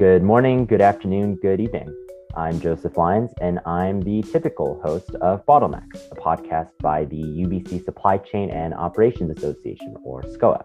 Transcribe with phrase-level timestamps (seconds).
[0.00, 1.94] Good morning, good afternoon, good evening.
[2.34, 7.84] I'm Joseph Lyons, and I'm the typical host of Bottlenecks, a podcast by the UBC
[7.84, 10.62] Supply Chain and Operations Association, or SCOA.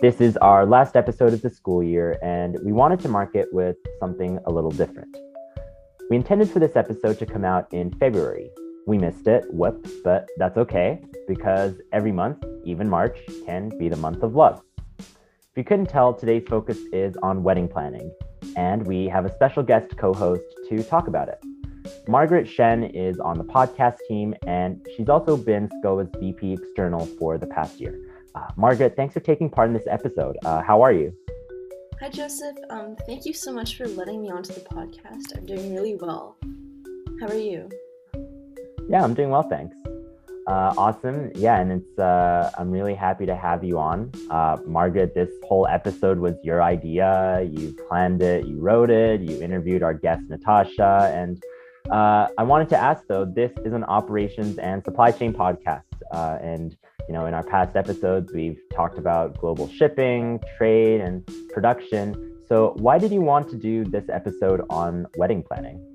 [0.00, 3.48] This is our last episode of the school year, and we wanted to mark it
[3.52, 5.14] with something a little different.
[6.08, 8.48] We intended for this episode to come out in February.
[8.86, 13.96] We missed it, whoops, but that's okay, because every month, even March, can be the
[13.96, 14.62] month of love.
[14.98, 15.06] If
[15.54, 18.10] you couldn't tell, today's focus is on wedding planning,
[18.56, 21.38] and we have a special guest co host to talk about it.
[22.06, 27.38] Margaret Shen is on the podcast team, and she's also been SCOA's VP External for
[27.38, 27.98] the past year.
[28.34, 30.36] Uh, Margaret, thanks for taking part in this episode.
[30.44, 31.12] Uh, how are you?
[32.00, 32.56] Hi, Joseph.
[32.70, 35.36] Um, thank you so much for letting me onto the podcast.
[35.36, 36.36] I'm doing really well.
[37.20, 37.68] How are you?
[38.88, 39.76] Yeah, I'm doing well, thanks.
[40.48, 41.30] Uh, awesome.
[41.34, 44.10] Yeah, and it's uh, I'm really happy to have you on.
[44.30, 47.46] Uh, Margaret, this whole episode was your idea.
[47.52, 51.42] You planned it, you wrote it, you interviewed our guest Natasha, and
[51.90, 56.38] uh, I wanted to ask though, this is an operations and supply chain podcast, uh,
[56.40, 56.74] and
[57.08, 62.36] you know, in our past episodes, we've talked about global shipping, trade, and production.
[62.48, 65.87] So, why did you want to do this episode on wedding planning?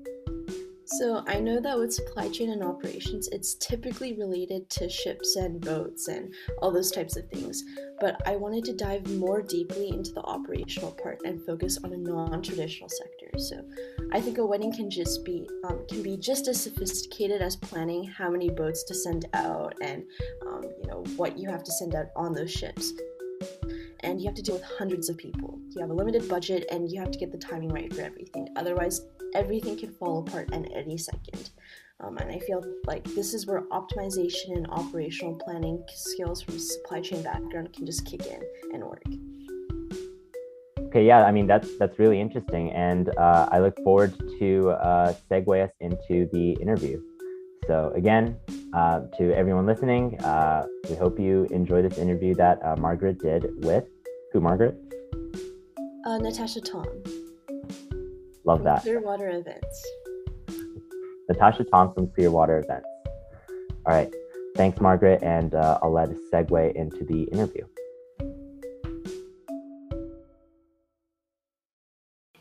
[0.86, 5.60] So I know that with supply chain and operations, it's typically related to ships and
[5.60, 7.64] boats and all those types of things.
[8.00, 11.96] But I wanted to dive more deeply into the operational part and focus on a
[11.96, 13.38] non-traditional sector.
[13.38, 13.64] So
[14.12, 18.04] I think a wedding can just be um, can be just as sophisticated as planning
[18.04, 20.04] how many boats to send out and
[20.46, 22.92] um, you know what you have to send out on those ships
[24.00, 25.58] and you have to deal with hundreds of people.
[25.70, 28.48] You have a limited budget and you have to get the timing right for everything.
[28.56, 29.00] Otherwise,
[29.34, 31.50] everything can fall apart at any second.
[32.00, 37.00] Um, and I feel like this is where optimization and operational planning skills from supply
[37.00, 39.02] chain background can just kick in and work.
[40.88, 45.14] Okay, yeah, I mean that's that's really interesting, and uh, I look forward to uh,
[45.30, 47.00] segue us into the interview.
[47.66, 48.36] So again,
[48.74, 53.64] uh, to everyone listening, uh, we hope you enjoy this interview that uh, Margaret did
[53.64, 53.84] with
[54.32, 54.40] who?
[54.40, 54.76] Margaret?
[56.06, 56.84] Uh, Natasha Thom.
[58.44, 58.82] Love that.
[58.82, 59.86] Clearwater Events.
[61.28, 62.86] Natasha Thompson, Clearwater Events.
[63.86, 64.12] All right.
[64.56, 65.22] Thanks, Margaret.
[65.22, 67.64] And uh, I'll let us segue into the interview.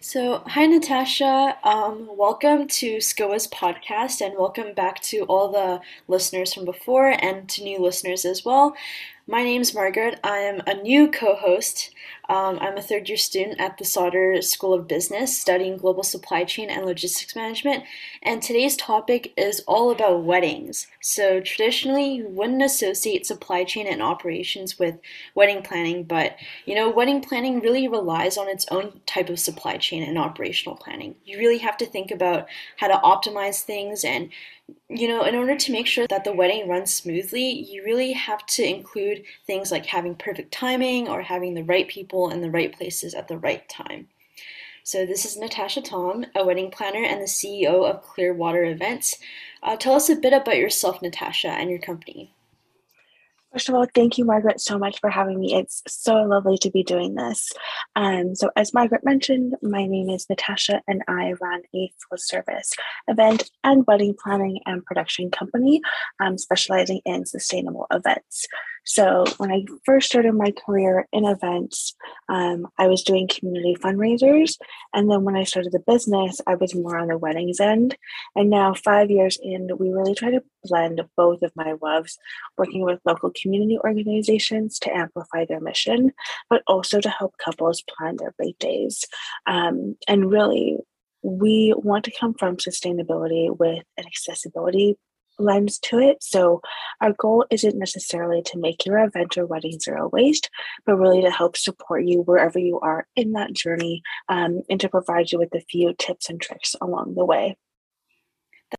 [0.02, 1.58] So, hi, Natasha.
[1.64, 7.50] Um, welcome to SCOA's podcast, and welcome back to all the listeners from before and
[7.50, 8.76] to new listeners as well.
[9.26, 10.20] My name is Margaret.
[10.22, 11.92] I am a new co host.
[12.28, 16.44] Um, I'm a third year student at the Sauder School of Business studying global supply
[16.44, 17.86] chain and logistics management.
[18.22, 20.88] And today's topic is all about weddings.
[21.02, 25.00] So, traditionally, you wouldn't associate supply chain and operations with
[25.36, 26.36] wedding planning, but
[26.66, 30.76] you know, wedding planning really relies on its own type of supply chain and operational
[30.76, 31.16] planning.
[31.24, 34.32] You really have to think about how to optimize things and
[34.90, 38.46] you know, in order to make sure that the wedding runs smoothly, you really have
[38.48, 42.76] to include things like having perfect timing or having the right people in the right
[42.76, 44.08] places at the right time.
[44.84, 49.18] So, this is Natasha Thom, a wedding planner and the CEO of Clearwater Events.
[49.62, 52.34] Uh, tell us a bit about yourself, Natasha, and your company.
[53.54, 55.54] First of all, thank you, Margaret, so much for having me.
[55.54, 57.52] It's so lovely to be doing this.
[57.96, 62.74] Um, so, as Margaret mentioned, my name is Natasha, and I run a full service
[63.08, 65.82] event and wedding planning and production company
[66.20, 68.48] um, specializing in sustainable events.
[68.86, 71.94] So, when I first started my career in events,
[72.30, 74.58] um, I was doing community fundraisers.
[74.94, 77.96] And then when I started the business, I was more on the weddings end.
[78.36, 82.18] And now, five years in, we really try to blend both of my loves,
[82.58, 86.12] working with local community organizations to amplify their mission,
[86.50, 89.06] but also to help couples plan their big days.
[89.46, 90.78] Um, and really,
[91.22, 94.98] we want to come from sustainability with an accessibility
[95.40, 96.22] lens to it.
[96.22, 96.62] So,
[97.02, 100.50] our goal isn't necessarily to make your event or wedding zero waste,
[100.86, 104.90] but really to help support you wherever you are in that journey um, and to
[104.90, 107.58] provide you with a few tips and tricks along the way.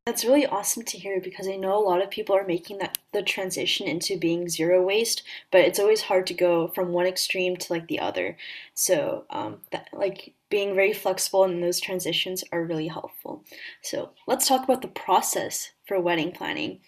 [0.07, 2.99] That's really awesome to hear because I know a lot of people are making that
[3.13, 7.57] the transition into being zero waste, but it's always hard to go from one extreme
[7.57, 8.37] to like the other.
[8.75, 13.45] So, um, that like being very flexible in those transitions are really helpful.
[13.83, 16.81] So, let's talk about the process for wedding planning.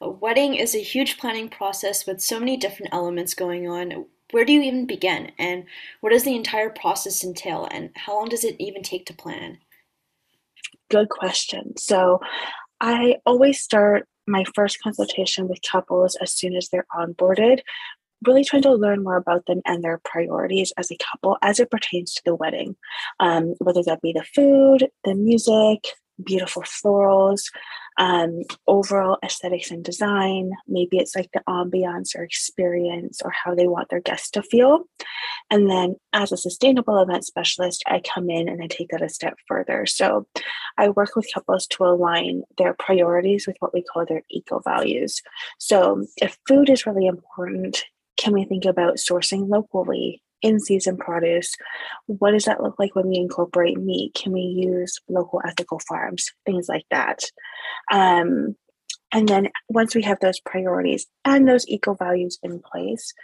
[0.00, 4.06] A wedding is a huge planning process with so many different elements going on.
[4.30, 5.32] Where do you even begin?
[5.38, 5.64] And
[6.00, 7.68] what does the entire process entail?
[7.70, 9.58] And how long does it even take to plan?
[10.90, 11.76] Good question.
[11.76, 12.20] So
[12.80, 17.60] I always start my first consultation with couples as soon as they're onboarded
[18.26, 21.70] really trying to learn more about them and their priorities as a couple as it
[21.70, 22.76] pertains to the wedding,
[23.20, 25.86] um, whether that be the food, the music,
[26.22, 27.44] beautiful florals,
[27.98, 30.52] um, overall aesthetics and design.
[30.66, 34.84] Maybe it's like the ambiance or experience or how they want their guests to feel.
[35.50, 39.08] And then as a sustainable event specialist, I come in and I take that a
[39.08, 39.84] step further.
[39.84, 40.26] So
[40.78, 45.20] I work with couples to align their priorities with what we call their eco values.
[45.58, 47.84] So if food is really important,
[48.16, 51.54] can we think about sourcing locally in season produce.
[52.06, 54.14] What does that look like when we incorporate meat?
[54.14, 56.32] Can we use local ethical farms?
[56.46, 57.24] Things like that.
[57.92, 58.56] Um,
[59.12, 63.14] and then once we have those priorities and those eco values in place,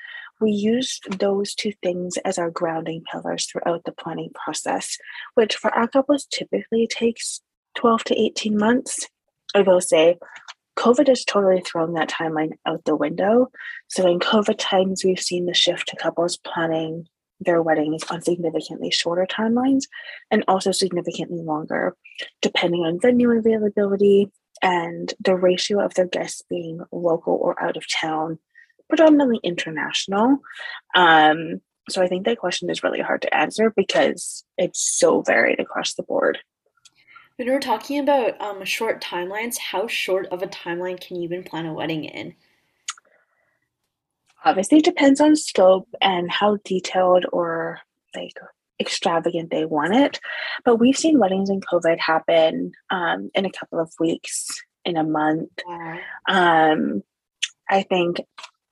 [0.41, 4.99] we use those two things as our grounding pillars throughout the planning process,
[5.35, 7.41] which for our couples typically takes
[7.77, 9.09] 12 to 18 months.
[9.55, 10.19] I will say
[10.85, 13.51] COVID has totally thrown that timeline out the window.
[13.89, 17.07] So in COVID times, we've seen the shift to couples planning
[17.41, 19.85] their weddings on significantly shorter timelines
[20.31, 21.97] and also significantly longer,
[22.43, 24.31] depending on venue availability
[24.63, 28.39] and the ratio of their guests being local or out of town,
[28.89, 30.39] predominantly international.
[30.95, 35.61] Um, so I think that question is really hard to answer because it's so varied
[35.61, 36.39] across the board.
[37.37, 41.43] When we're talking about um, short timelines, how short of a timeline can you even
[41.43, 42.35] plan a wedding in?
[44.45, 47.81] Obviously, it depends on scope and how detailed or
[48.15, 48.39] like
[48.79, 50.21] extravagant they want it.
[50.65, 55.03] But we've seen weddings in COVID happen um, in a couple of weeks, in a
[55.03, 55.51] month.
[55.67, 55.99] Wow.
[56.29, 57.03] Um,
[57.69, 58.19] I think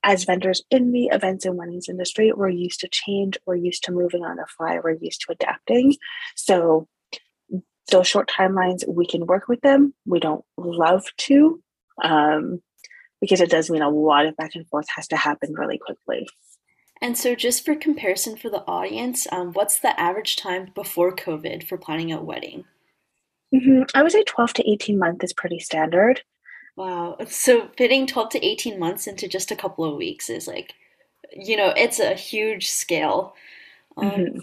[0.03, 3.91] as vendors in the events and weddings industry, we're used to change, we're used to
[3.91, 5.95] moving on the fly, we're used to adapting.
[6.35, 6.87] So
[7.91, 9.93] those short timelines, we can work with them.
[10.05, 11.61] We don't love to
[12.03, 12.61] um,
[13.21, 16.27] because it does mean a lot of back and forth has to happen really quickly.
[17.01, 21.67] And so, just for comparison for the audience, um, what's the average time before COVID
[21.67, 22.63] for planning a wedding?
[23.53, 23.83] Mm-hmm.
[23.93, 26.21] I would say 12 to 18 months is pretty standard.
[26.75, 27.17] Wow.
[27.27, 30.73] So, fitting 12 to 18 months into just a couple of weeks is like,
[31.31, 33.35] you know, it's a huge scale.
[33.97, 34.39] Um, mm-hmm.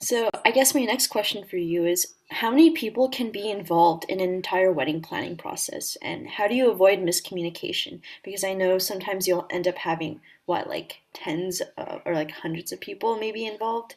[0.00, 4.04] So, I guess my next question for you is how many people can be involved
[4.08, 8.00] in an entire wedding planning process and how do you avoid miscommunication?
[8.24, 12.72] Because I know sometimes you'll end up having what, like tens uh, or like hundreds
[12.72, 13.94] of people maybe involved?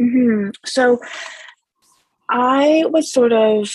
[0.00, 0.50] Mm-hmm.
[0.64, 0.98] So,
[2.30, 3.68] I was sort of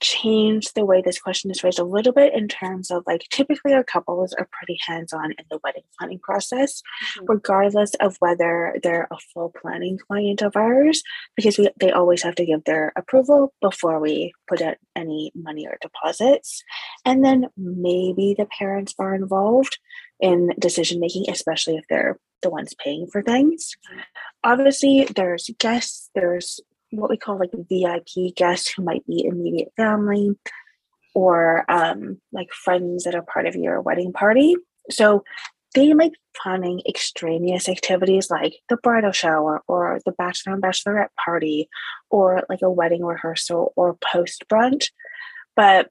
[0.00, 3.72] change the way this question is phrased a little bit in terms of like typically
[3.72, 7.26] our couples are pretty hands-on in the wedding planning process mm-hmm.
[7.28, 11.02] regardless of whether they're a full planning client of ours
[11.34, 15.66] because we, they always have to give their approval before we put out any money
[15.66, 16.62] or deposits
[17.04, 19.78] and then maybe the parents are involved
[20.20, 24.00] in decision making especially if they're the ones paying for things mm-hmm.
[24.44, 26.60] obviously there's guests there's
[26.96, 30.30] what we call like VIP guests who might be immediate family
[31.14, 34.56] or um, like friends that are part of your wedding party.
[34.90, 35.24] So
[35.74, 41.08] they might be planning extraneous activities like the bridal shower or the bachelor and bachelorette
[41.22, 41.68] party
[42.10, 44.90] or like a wedding rehearsal or post brunch.
[45.54, 45.88] But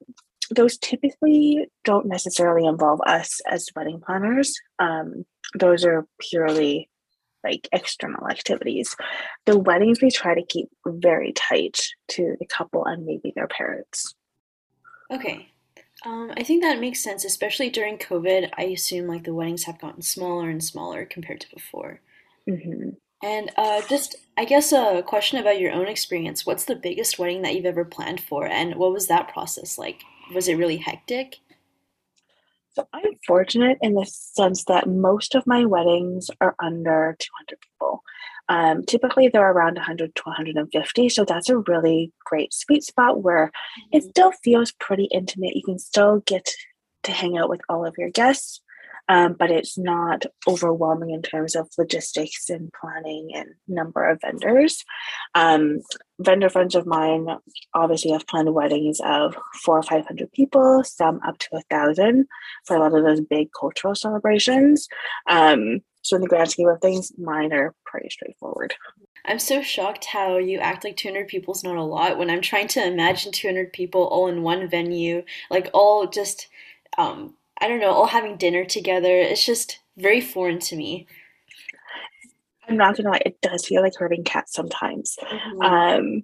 [0.52, 4.56] those typically don't necessarily involve us as wedding planners.
[4.80, 5.26] Um,
[5.58, 6.90] those are purely
[7.46, 8.96] like external activities.
[9.46, 14.16] The weddings we try to keep very tight to the couple and maybe their parents.
[15.12, 15.50] Okay.
[16.06, 18.50] Um, I think that makes sense, especially during COVID.
[18.58, 22.02] I assume like the weddings have gotten smaller and smaller compared to before.
[22.48, 22.90] Mm-hmm.
[23.24, 26.46] And uh, just, I guess, a question about your own experience.
[26.46, 30.02] What's the biggest wedding that you've ever planned for, and what was that process like?
[30.34, 31.40] Was it really hectic?
[32.76, 38.04] So I'm fortunate in the sense that most of my weddings are under 200 people.
[38.50, 41.10] Um, typically, they're around 100 to 150.
[41.10, 43.52] So that's a really great sweet spot where
[43.92, 44.10] it mm-hmm.
[44.10, 45.56] still feels pretty intimate.
[45.56, 46.50] You can still get
[47.04, 48.62] to hang out with all of your guests,
[49.08, 54.84] um, but it's not overwhelming in terms of logistics and planning and number of vendors.
[55.34, 55.82] Um,
[56.20, 57.28] vendor friends of mine
[57.74, 62.28] obviously have planned weddings of four or five hundred people, some up to a thousand
[62.66, 64.88] for a lot of those big cultural celebrations.
[65.30, 68.76] Um, so in the grand scheme of things, mine are pretty straightforward.
[69.26, 72.42] I'm so shocked how you act like 200 people is not a lot when I'm
[72.42, 76.48] trying to imagine 200 people all in one venue, like all just
[77.00, 79.16] um, I don't know, all having dinner together.
[79.16, 81.08] It's just very foreign to me.
[82.68, 85.18] I'm not gonna lie, it does feel like herding cats sometimes.
[85.22, 85.62] Mm-hmm.
[85.62, 86.24] Um,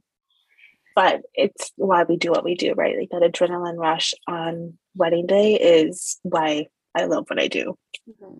[0.95, 2.97] but it's why we do what we do, right?
[2.97, 7.77] Like that adrenaline rush on wedding day is why I love what I do.
[8.09, 8.37] Mm-hmm.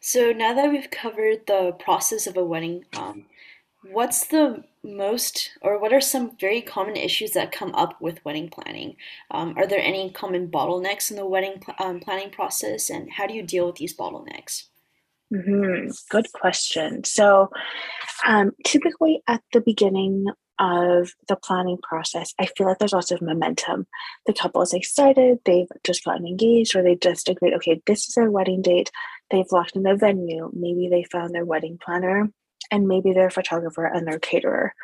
[0.00, 3.24] So now that we've covered the process of a wedding, um,
[3.90, 8.48] what's the most, or what are some very common issues that come up with wedding
[8.48, 8.96] planning?
[9.30, 13.26] Um, are there any common bottlenecks in the wedding pl- um, planning process, and how
[13.26, 14.64] do you deal with these bottlenecks?
[15.32, 15.90] Mm-hmm.
[16.10, 17.04] Good question.
[17.04, 17.50] So,
[18.26, 20.26] um, typically at the beginning
[20.58, 23.86] of the planning process, I feel like there's lots of momentum.
[24.26, 28.16] The couple is excited, they've just gotten engaged, or they just agreed, okay, this is
[28.16, 28.90] our wedding date.
[29.30, 30.50] They've locked in the venue.
[30.52, 32.30] Maybe they found their wedding planner,
[32.70, 34.74] and maybe their photographer and their caterer.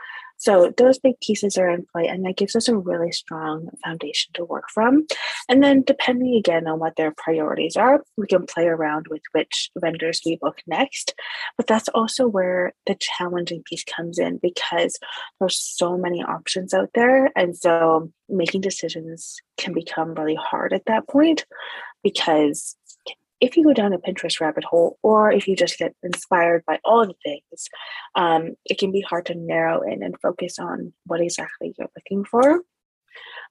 [0.40, 4.32] So those big pieces are in play, and that gives us a really strong foundation
[4.32, 5.06] to work from.
[5.50, 9.70] And then, depending again on what their priorities are, we can play around with which
[9.76, 11.14] vendors we book next.
[11.58, 14.98] But that's also where the challenging piece comes in because
[15.40, 17.30] there's so many options out there.
[17.36, 21.44] And so making decisions can become really hard at that point
[22.02, 22.76] because
[23.40, 26.78] if you go down a Pinterest rabbit hole or if you just get inspired by
[26.84, 27.68] all the things,
[28.14, 32.24] um, it can be hard to narrow in and focus on what exactly you're looking
[32.24, 32.62] for.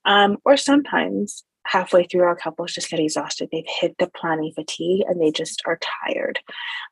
[0.04, 3.48] Um, or sometimes halfway through, our couples just get exhausted.
[3.50, 6.38] They've hit the planning fatigue and they just are tired.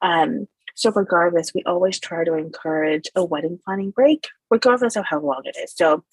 [0.03, 5.21] Um, so, regardless, we always try to encourage a wedding planning break, regardless of how
[5.21, 5.73] long it is.
[5.75, 6.05] So,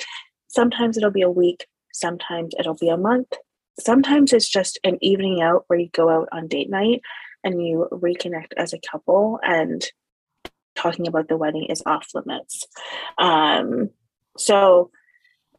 [0.48, 3.32] sometimes it'll be a week, sometimes it'll be a month,
[3.80, 7.02] sometimes it's just an evening out where you go out on date night
[7.44, 9.86] and you reconnect as a couple and
[10.76, 12.68] talking about the wedding is off limits.
[13.18, 13.90] Um,
[14.38, 14.92] so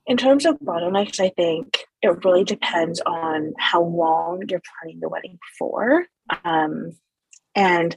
[0.07, 5.09] in terms of bottlenecks i think it really depends on how long you're planning the
[5.09, 6.05] wedding for.
[6.45, 6.93] Um,
[7.55, 7.97] and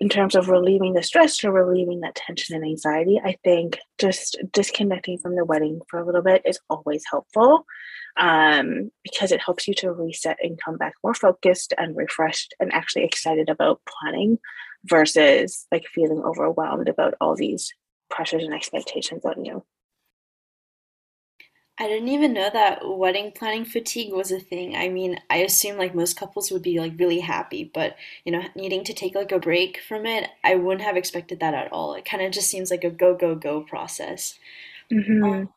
[0.00, 4.38] in terms of relieving the stress or relieving that tension and anxiety, I think just
[4.52, 7.64] disconnecting from the wedding for a little bit is always helpful
[8.18, 12.72] um, because it helps you to reset and come back more focused and refreshed and
[12.72, 14.38] actually excited about planning
[14.84, 17.72] versus like feeling overwhelmed about all these
[18.10, 19.64] pressures and expectations on you.
[21.80, 24.74] I didn't even know that wedding planning fatigue was a thing.
[24.74, 27.94] I mean, I assume like most couples would be like really happy, but
[28.24, 31.54] you know, needing to take like a break from it, I wouldn't have expected that
[31.54, 31.94] at all.
[31.94, 34.36] It kind of just seems like a go, go, go process.
[34.92, 35.24] Mm-hmm.
[35.24, 35.48] Um,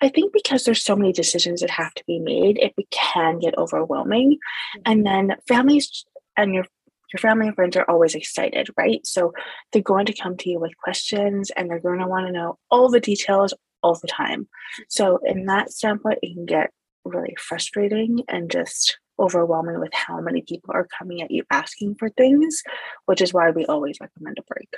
[0.00, 3.58] I think because there's so many decisions that have to be made, it can get
[3.58, 4.32] overwhelming.
[4.32, 4.80] Mm-hmm.
[4.86, 6.04] And then families
[6.36, 6.64] and your
[7.12, 9.04] your family and friends are always excited, right?
[9.04, 9.32] So
[9.72, 12.58] they're going to come to you with questions and they're going to want to know
[12.70, 14.48] all the details all the time.
[14.88, 16.70] So in that standpoint, it can get
[17.04, 22.08] really frustrating and just overwhelming with how many people are coming at you asking for
[22.10, 22.62] things,
[23.06, 24.68] which is why we always recommend a break.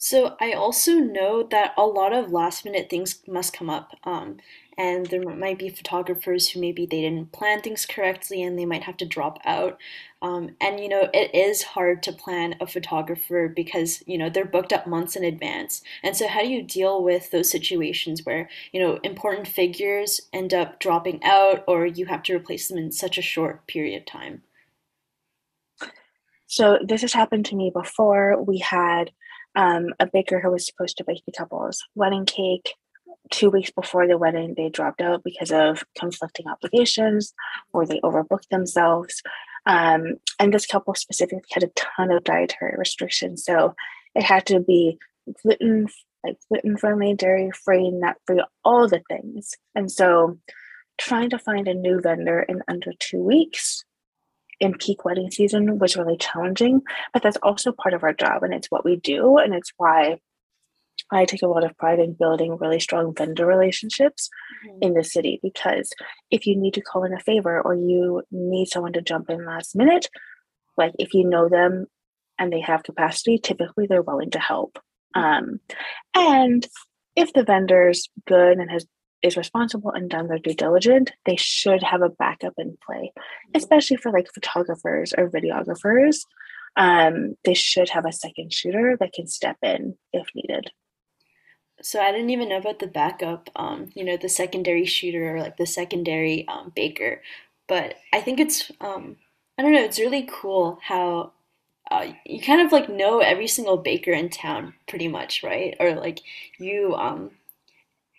[0.00, 3.94] So I also know that a lot of last minute things must come up.
[4.04, 4.38] Um,
[4.78, 8.84] and there might be photographers who maybe they didn't plan things correctly and they might
[8.84, 9.76] have to drop out.
[10.22, 14.44] Um, and you know, it is hard to plan a photographer because you know they're
[14.44, 15.82] booked up months in advance.
[16.04, 20.54] And so, how do you deal with those situations where you know important figures end
[20.54, 24.06] up dropping out, or you have to replace them in such a short period of
[24.06, 24.42] time?
[26.46, 28.42] So this has happened to me before.
[28.42, 29.10] We had
[29.58, 32.74] um, a baker who was supposed to bake the couple's wedding cake.
[33.30, 37.34] Two weeks before the wedding, they dropped out because of conflicting obligations
[37.72, 39.20] or they overbooked themselves.
[39.66, 43.44] Um, and this couple specifically had a ton of dietary restrictions.
[43.44, 43.74] So
[44.14, 44.96] it had to be
[45.42, 45.88] gluten,
[46.24, 49.56] like gluten friendly, dairy free, nut free, all the things.
[49.74, 50.38] And so
[50.98, 53.84] trying to find a new vendor in under two weeks
[54.60, 58.52] in peak wedding season was really challenging, but that's also part of our job and
[58.52, 59.38] it's what we do.
[59.38, 60.18] And it's why
[61.10, 64.28] I take a lot of pride in building really strong vendor relationships
[64.66, 64.78] mm-hmm.
[64.82, 65.90] in the city because
[66.30, 69.46] if you need to call in a favor or you need someone to jump in
[69.46, 70.08] last minute,
[70.76, 71.86] like if you know them
[72.38, 74.78] and they have capacity, typically they're willing to help.
[75.16, 75.20] Mm-hmm.
[75.20, 75.60] Um,
[76.14, 76.66] and
[77.16, 78.86] if the vendor's good and has
[79.22, 83.12] is responsible and done their due diligence, they should have a backup in play,
[83.54, 86.20] especially for like photographers or videographers.
[86.76, 90.70] Um, they should have a second shooter that can step in if needed.
[91.80, 95.40] So I didn't even know about the backup, um, you know, the secondary shooter or
[95.40, 97.22] like the secondary um, baker.
[97.68, 99.16] But I think it's, um,
[99.56, 101.32] I don't know, it's really cool how
[101.90, 105.76] uh, you kind of like know every single baker in town pretty much, right?
[105.78, 106.20] Or like
[106.58, 107.30] you, um,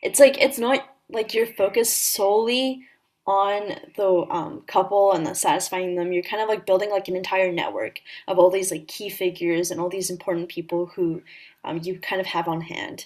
[0.01, 2.81] it's like it's not like you're focused solely
[3.25, 7.15] on the um, couple and the satisfying them you're kind of like building like an
[7.15, 11.21] entire network of all these like key figures and all these important people who
[11.63, 13.05] um, you kind of have on hand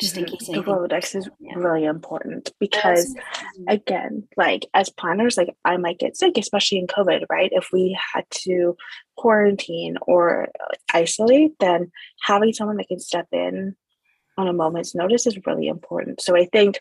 [0.00, 0.54] just in case the.
[0.54, 1.54] Rolodex is Yeah.
[1.56, 3.14] really important because
[3.66, 7.50] again, like as planners, like I might get sick, especially in COVID, right?
[7.52, 8.76] If we had to
[9.16, 10.48] quarantine or
[10.94, 11.90] isolate, then
[12.22, 13.76] having someone that can step in
[14.38, 16.20] on a moment's notice is really important.
[16.20, 16.80] So I think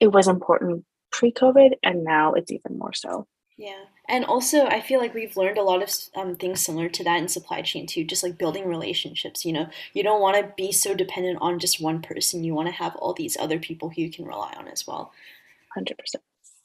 [0.00, 3.26] it was important pre COVID and now it's even more so.
[3.58, 3.84] Yeah.
[4.08, 7.18] And also, I feel like we've learned a lot of um, things similar to that
[7.18, 9.44] in supply chain too, just like building relationships.
[9.44, 12.42] You know, you don't want to be so dependent on just one person.
[12.42, 15.12] You want to have all these other people who you can rely on as well.
[15.78, 15.94] 100%.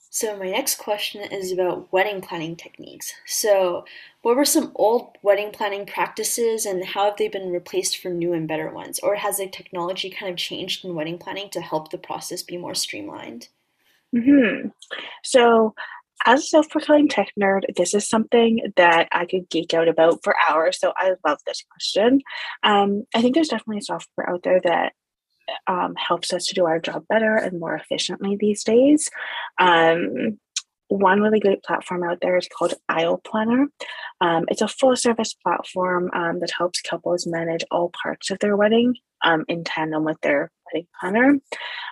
[0.09, 3.13] So, my next question is about wedding planning techniques.
[3.25, 3.85] So,
[4.21, 8.33] what were some old wedding planning practices and how have they been replaced for new
[8.33, 8.99] and better ones?
[8.99, 12.57] Or has the technology kind of changed in wedding planning to help the process be
[12.57, 13.49] more streamlined?
[14.13, 14.69] hmm
[15.23, 15.75] So,
[16.25, 20.23] as a self proclaimed tech nerd, this is something that I could geek out about
[20.23, 20.79] for hours.
[20.79, 22.21] So, I love this question.
[22.63, 24.93] Um, I think there's definitely software out there that
[25.67, 29.09] um, helps us to do our job better and more efficiently these days.
[29.59, 30.39] Um,
[30.89, 33.67] one really great platform out there is called Aisle Planner.
[34.21, 38.55] Um, it's a full service platform um, that helps couples manage all parts of their
[38.55, 41.39] wedding um, in tandem with their wedding planner,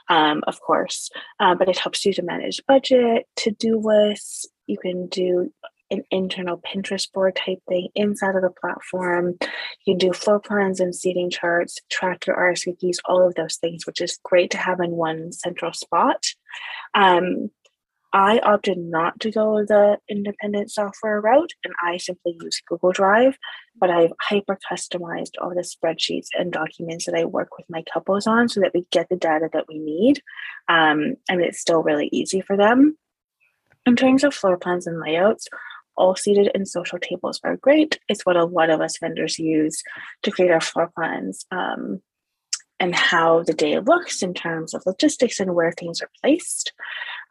[0.10, 1.10] um, of course.
[1.40, 4.48] Uh, but it helps you to manage budget, to do lists.
[4.68, 5.52] You can do
[5.92, 9.38] an internal Pinterest board type thing inside of the platform.
[9.86, 14.02] You do floor plans and seating charts, track your RSVPs, all of those things, which
[14.02, 16.26] is great to have in one central spot.
[16.94, 17.52] Um,
[18.16, 23.38] I opted not to go the independent software route and I simply use Google Drive,
[23.78, 28.26] but I've hyper customized all the spreadsheets and documents that I work with my couples
[28.26, 30.22] on so that we get the data that we need.
[30.70, 32.98] Um, and it's still really easy for them.
[33.86, 35.50] In terms of floor plans and layouts,
[35.98, 38.00] AllSeated and social tables are great.
[38.10, 39.82] It's what a lot of us vendors use
[40.24, 42.02] to create our floor plans um,
[42.80, 46.74] and how the day looks in terms of logistics and where things are placed.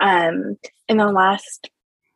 [0.01, 0.57] Um,
[0.89, 1.71] in the last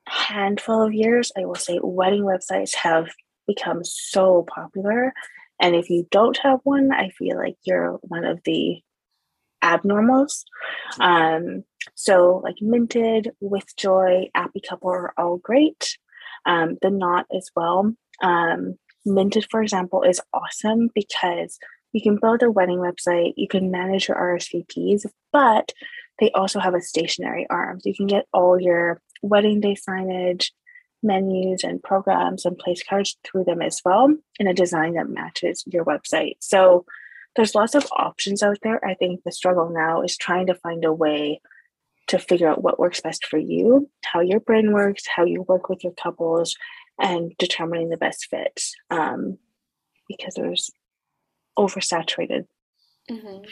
[0.06, 3.08] handful of years, I will say wedding websites have
[3.46, 5.12] become so popular.
[5.60, 8.80] And if you don't have one, I feel like you're one of the
[9.62, 10.44] abnormals.
[11.00, 15.98] Um, so, like Minted, With Joy, Appy Couple are all great.
[16.46, 17.92] Um, the Knot as well.
[18.22, 21.58] Um, Minted, for example, is awesome because
[21.92, 25.72] you can build a wedding website, you can manage your RSVPs, but
[26.18, 27.80] they also have a stationary arm.
[27.80, 30.50] So you can get all your wedding day signage,
[31.02, 35.64] menus, and programs and place cards through them as well in a design that matches
[35.66, 36.36] your website.
[36.40, 36.84] So
[37.36, 38.84] there's lots of options out there.
[38.84, 41.40] I think the struggle now is trying to find a way
[42.08, 45.68] to figure out what works best for you, how your brain works, how you work
[45.68, 46.56] with your couples,
[47.00, 48.62] and determining the best fit.
[48.90, 49.38] Um,
[50.08, 50.70] because there's
[51.58, 52.46] oversaturated.
[53.08, 53.42] hmm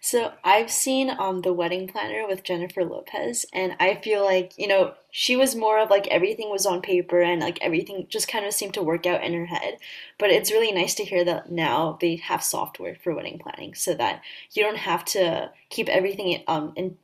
[0.00, 4.66] So I've seen um the wedding planner with Jennifer Lopez, and I feel like, you
[4.66, 8.44] know, she was more of like everything was on paper and like everything just kind
[8.46, 9.78] of seemed to work out in her head.
[10.18, 13.94] But it's really nice to hear that now they have software for wedding planning so
[13.94, 16.96] that you don't have to keep everything um in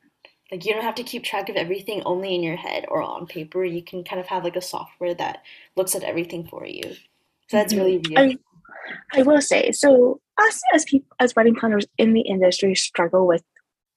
[0.50, 3.26] like you don't have to keep track of everything only in your head or on
[3.26, 3.64] paper.
[3.64, 5.42] You can kind of have like a software that
[5.76, 6.82] looks at everything for you.
[7.48, 7.78] So that's Mhm.
[7.78, 8.16] really.
[8.16, 8.38] I,
[9.12, 13.42] I will say, so us as people as wedding planners in the industry struggle with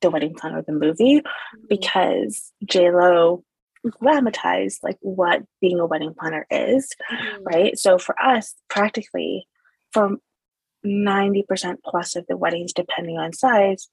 [0.01, 1.21] the wedding planner the movie
[1.67, 3.43] because J Lo
[4.01, 7.45] dramatized like what being a wedding planner is, Mhm.
[7.45, 7.77] right?
[7.77, 9.47] So for us, practically
[9.91, 10.17] for
[10.85, 13.89] 90% plus of the weddings, depending on size,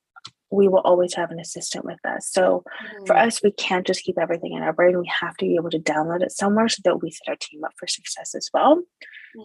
[0.50, 2.28] we will always have an assistant with us.
[2.30, 2.62] So
[3.06, 3.26] for Mhm.
[3.26, 4.98] us, we can't just keep everything in our brain.
[4.98, 7.64] We have to be able to download it somewhere so that we set our team
[7.64, 8.82] up for success as well.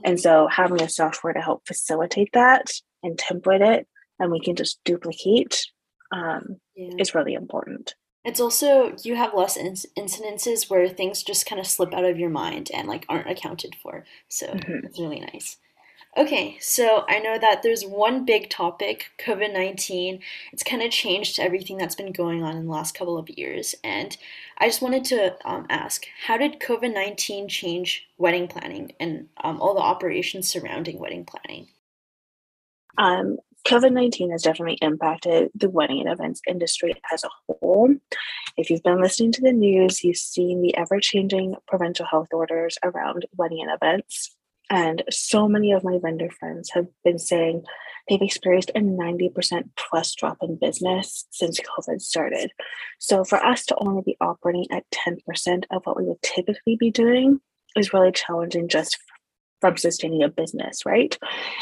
[0.04, 0.20] And Mhm.
[0.20, 2.72] so having a software to help facilitate that
[3.04, 3.88] and template it
[4.20, 5.66] and we can just duplicate
[6.12, 6.96] um, Yeah.
[7.00, 7.96] is really important.
[8.24, 12.20] It's also you have less inc incidences where things just kind of slip out of
[12.20, 14.06] your mind and like aren't accounted for.
[14.28, 14.86] So Mhm.
[14.86, 15.58] it's really nice.
[16.18, 20.20] Okay, so I know that there's one big topic, COVID-19.
[20.52, 23.76] It's kind of changed everything that's been going on in the last couple of years.
[23.82, 24.18] And
[24.58, 29.74] I just wanted to um, ask, how did COVID-19 change wedding planning and um, all
[29.74, 31.68] the operations surrounding wedding planning?
[32.98, 37.90] Um, COVID 19 has definitely impacted the wedding and events industry as a whole.
[38.58, 42.78] If you've been listening to the news, you've seen the ever changing provincial health orders
[42.84, 44.36] around wedding and events.
[44.72, 47.64] And so many of my vendor friends have been saying
[48.08, 52.52] they've experienced a 90% plus drop in business since COVID started.
[52.98, 56.90] So for us to only be operating at 10% of what we would typically be
[56.90, 57.42] doing
[57.76, 58.98] is really challenging just
[59.60, 61.18] from sustaining a business, right?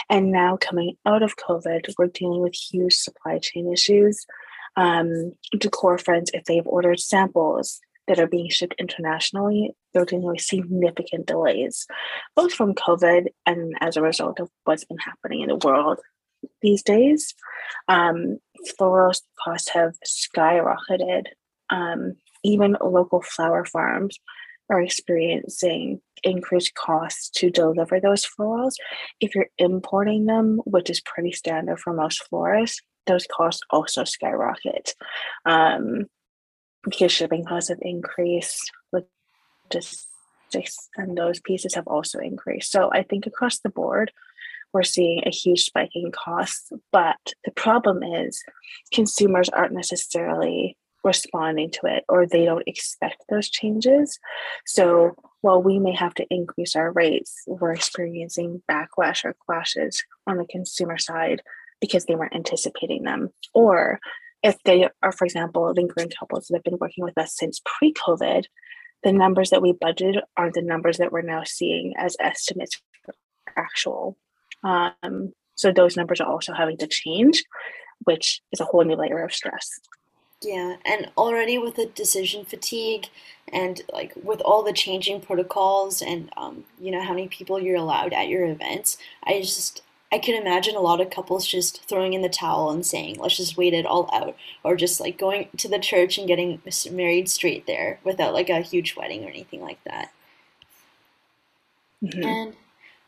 [0.08, 4.24] And now coming out of COVID, we're dealing with huge supply chain issues.
[4.76, 10.42] Um, decor friends, if they've ordered samples that are being shipped internationally, they're dealing with
[10.42, 11.86] significant delays,
[12.36, 16.00] both from COVID and as a result of what's been happening in the world
[16.62, 17.36] these days.
[17.88, 18.40] Um,
[18.78, 21.26] floral costs have skyrocketed.
[21.70, 24.18] Um, even local flower farms
[24.72, 28.74] are experiencing increased costs to deliver those florals.
[29.20, 34.96] If you're importing them, which is pretty standard for most florists, those costs also skyrocket
[35.46, 36.06] um,
[36.84, 42.72] because shipping costs have increased, logistics and those pieces have also increased.
[42.72, 44.12] So I think across the board,
[44.74, 46.72] we're seeing a huge spike in costs.
[46.92, 48.42] But the problem is
[48.94, 54.20] consumers aren't necessarily responding to it or they don't expect those changes.
[54.66, 60.38] So while we may have to increase our rates, we're experiencing backlash or clashes on
[60.38, 61.42] the consumer side
[61.80, 63.30] because they weren't anticipating them.
[63.54, 64.00] Or
[64.44, 67.94] if they are, for example, lingering couples that have been working with us since pre
[67.94, 68.46] COVID,
[69.04, 73.16] the numbers that we budgeted are the numbers that we're now seeing as estimates for
[73.56, 74.18] actual.
[74.64, 77.44] Um, so those numbers are also having to change,
[78.04, 79.80] which is a whole new layer of stress.
[80.42, 83.08] Yeah, and already with the decision fatigue
[83.52, 87.76] and like with all the changing protocols and um, you know how many people you're
[87.76, 92.14] allowed at your events, I just I can imagine a lot of couples just throwing
[92.14, 95.50] in the towel and saying, let's just wait it all out, or just like going
[95.58, 99.62] to the church and getting married straight there without like a huge wedding or anything
[99.62, 100.12] like that.
[102.04, 102.24] Mm-hmm.
[102.24, 102.54] And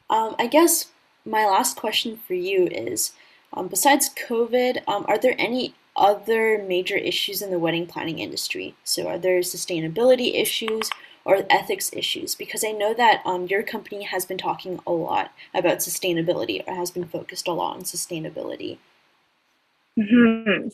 [0.09, 0.87] um, I guess
[1.25, 3.13] my last question for you is
[3.53, 8.75] um, besides COVID, um, are there any other major issues in the wedding planning industry?
[8.83, 10.89] So, are there sustainability issues
[11.25, 12.35] or ethics issues?
[12.35, 16.75] Because I know that um, your company has been talking a lot about sustainability or
[16.75, 18.77] has been focused a lot on sustainability.
[19.99, 20.69] Mm-hmm.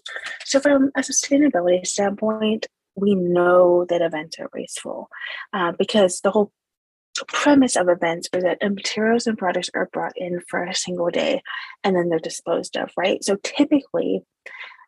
[0.46, 5.10] So, from a sustainability standpoint, we know that events are wasteful
[5.54, 6.52] uh, because the whole
[7.28, 11.42] premise of events is that materials and products are brought in for a single day
[11.84, 13.24] and then they're disposed of, right?
[13.24, 14.22] So typically,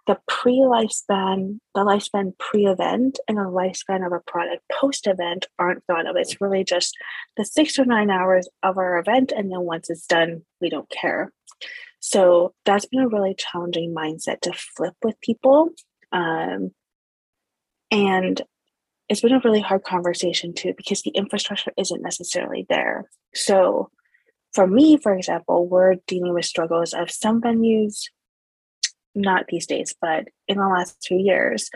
[0.07, 6.15] the pre-lifespan, the lifespan pre-event and the lifespan of a product post-event aren't thought of.
[6.15, 6.97] It's really just
[7.37, 10.89] the six or nine hours of our event, and then once it's done, we don't
[10.89, 11.31] care.
[11.99, 15.69] So that's been a really challenging mindset to flip with people.
[16.11, 16.71] Um,
[17.91, 18.41] and
[19.09, 23.09] it's been a really hard conversation too because the infrastructure isn't necessarily there.
[23.33, 23.89] So
[24.53, 28.05] for me, for example, we're dealing with struggles of some venues
[29.15, 31.69] not these days, but in the last two years,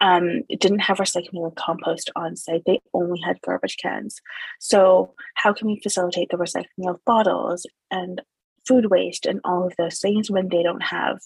[0.00, 2.62] um, didn't have recycling and compost on site.
[2.66, 4.20] They only had garbage cans.
[4.60, 8.22] So, how can we facilitate the recycling of bottles and
[8.66, 11.18] food waste and all of those things when they don't have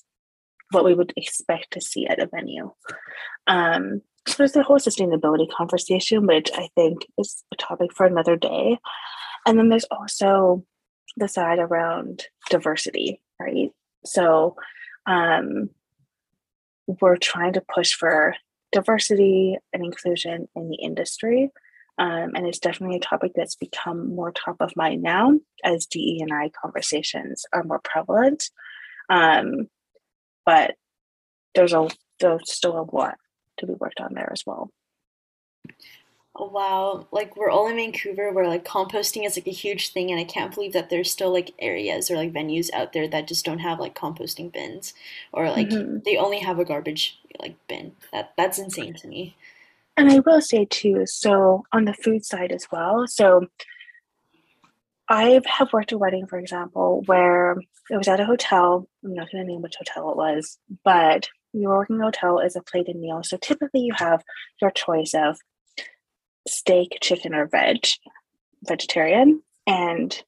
[0.71, 2.73] what we would expect to see at a venue?
[3.47, 8.37] Um, so, there's the whole sustainability conversation, which I think is a topic for another
[8.37, 8.79] day.
[9.47, 10.65] And then there's also
[11.17, 13.71] the side around diversity, right?
[14.05, 14.57] So,
[15.07, 15.71] um,
[16.87, 18.35] we're trying to push for
[18.73, 21.51] diversity and inclusion in the industry.
[21.99, 26.21] Um, and it's definitely a topic that's become more top of mind now as DE
[26.23, 28.51] and I conversations are more prevalent.
[29.11, 29.69] Um,
[30.47, 30.75] but
[31.55, 31.89] there's a
[32.19, 33.17] there's still a lot
[33.59, 34.71] to be worked on there as well.
[36.35, 40.19] Wow, like we're all in Vancouver where like composting is like a huge thing and
[40.19, 43.45] I can't believe that there's still like areas or like venues out there that just
[43.45, 44.95] don't have like composting bins
[45.33, 45.99] or like mm-hmm.
[46.07, 47.93] they only have a garbage like bin.
[48.13, 49.37] That that's insane to me.
[49.99, 53.07] And I will say too, so on the food side as well.
[53.07, 53.49] So
[55.09, 57.59] I have worked a wedding, for example, where
[57.91, 58.89] it was at a hotel.
[59.05, 62.63] I'm not going to name which hotel it was, but your working hotel is a
[62.63, 63.23] plated meal.
[63.23, 64.25] So typically you have
[64.63, 65.39] your choice of
[66.47, 67.87] steak, chicken, or veg,
[68.65, 69.43] vegetarian.
[69.67, 70.23] And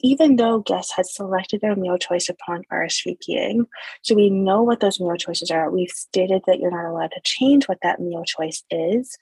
[0.00, 3.66] even though guests had selected their meal choice upon RSVPing,
[4.02, 7.20] so we know what those meal choices are, we've stated that you're not allowed to
[7.22, 9.18] change what that meal choice is.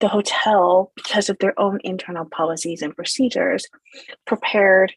[0.00, 3.66] The hotel, because of their own internal policies and procedures,
[4.26, 4.92] prepared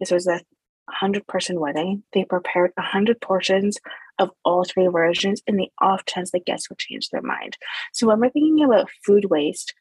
[0.00, 0.40] this was a
[0.86, 2.02] 100 person wedding.
[2.12, 3.78] They prepared 100 portions
[4.18, 7.56] of all three versions in the off chance that guests would change their mind.
[7.92, 9.74] So, when we're thinking about food waste,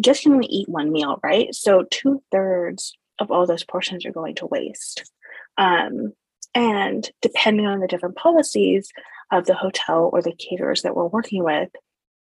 [0.00, 1.54] just can only eat one meal, right?
[1.54, 5.10] So two thirds of all those portions are going to waste.
[5.56, 6.12] Um,
[6.54, 8.90] and depending on the different policies
[9.30, 11.70] of the hotel or the caterers that we're working with,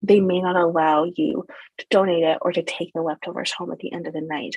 [0.01, 1.45] they may not allow you
[1.77, 4.55] to donate it or to take the leftovers home at the end of the night.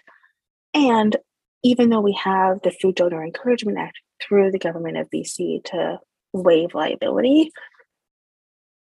[0.75, 1.17] And
[1.63, 5.99] even though we have the Food Donor Encouragement Act through the government of BC to
[6.33, 7.51] waive liability,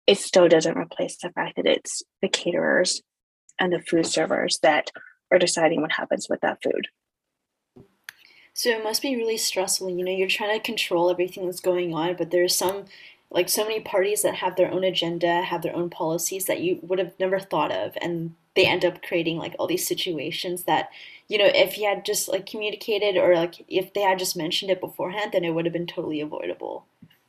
[0.06, 3.02] it still doesn't replace the fact that it's the caterers
[3.58, 4.90] and the food servers that
[5.30, 6.88] are deciding what happens with that food.
[8.54, 9.90] So it must be really stressful.
[9.90, 12.86] You know, you're trying to control everything that's going on, but there's some,
[13.30, 16.78] like so many parties that have their own agenda, have their own policies that you
[16.82, 17.98] would have never thought of.
[18.00, 20.88] And they end up creating like all these situations that,
[21.28, 24.70] you know, if you had just like communicated or like if they had just mentioned
[24.70, 26.86] it beforehand, then it would have been totally avoidable.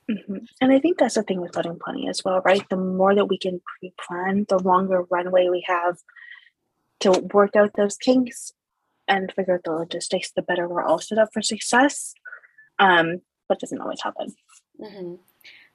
[0.10, 0.38] Mm-hmm.
[0.62, 2.67] And I think that's the thing with wedding planning as well, right?
[2.70, 5.98] The more that we can pre plan, the longer runway we have
[7.02, 8.54] to work out those kinks
[9.08, 12.13] and figure out the logistics, the better we're all set up for success.
[12.80, 14.36] Um, but doesn't always happen.
[14.80, 15.15] Mm-hmm.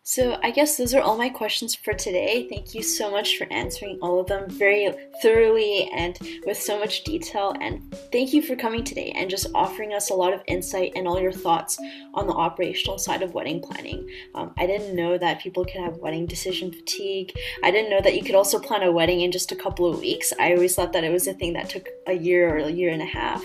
[0.04, 2.48] So, I guess those are all my questions for today.
[2.48, 7.04] Thank you so much for answering all of them very thoroughly and with so much
[7.04, 7.54] detail.
[7.60, 11.06] And thank you for coming today and just offering us a lot of insight and
[11.06, 11.78] all your thoughts
[12.14, 14.10] on the operational side of wedding planning.
[14.34, 17.32] Um, I didn't know that people could have wedding decision fatigue.
[17.62, 20.00] I didn't know that you could also plan a wedding in just a couple of
[20.00, 20.32] weeks.
[20.40, 22.90] I always thought that it was a thing that took a year or a year
[22.90, 23.44] and a half.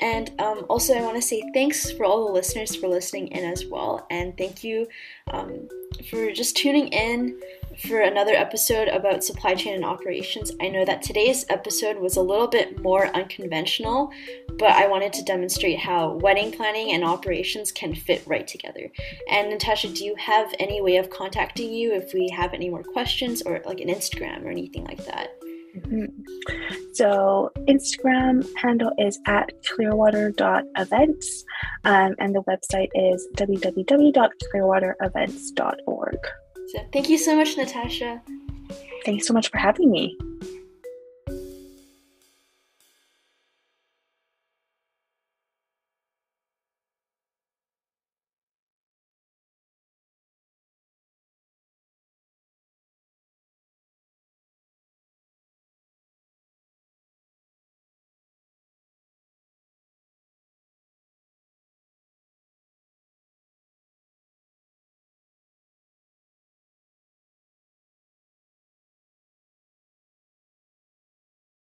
[0.00, 3.44] And um, also, I want to say thanks for all the listeners for listening in
[3.44, 4.06] as well.
[4.10, 4.88] And thank you
[5.30, 5.68] um,
[6.10, 7.40] for just tuning in
[7.88, 10.52] for another episode about supply chain and operations.
[10.60, 14.10] I know that today's episode was a little bit more unconventional,
[14.58, 18.90] but I wanted to demonstrate how wedding planning and operations can fit right together.
[19.30, 22.82] And Natasha, do you have any way of contacting you if we have any more
[22.82, 25.36] questions or like an Instagram or anything like that?
[25.76, 26.06] Mm-hmm.
[26.92, 31.44] So Instagram handle is at clearwater.events
[31.84, 36.18] um, and the website is www.clearwaterevents.org.
[36.68, 38.20] So thank you so much, Natasha.
[39.04, 40.16] Thanks so much for having me.